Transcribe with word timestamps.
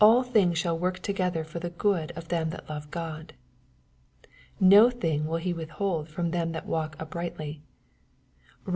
"All 0.00 0.22
things 0.22 0.56
shall 0.56 0.78
work 0.78 1.00
together 1.00 1.42
for 1.42 1.58
good 1.58 2.12
to 2.14 2.22
them 2.28 2.50
that 2.50 2.70
love 2.70 2.92
God."" 2.92 3.32
No 4.60 4.88
good 4.88 5.00
thing 5.00 5.22
vrill 5.24 5.38
He 5.40 5.52
withhold 5.52 6.08
from 6.08 6.30
them 6.30 6.52
that 6.52 6.64
walk 6.64 6.94
uprightly." 7.00 7.62
(Bom. 8.64 8.66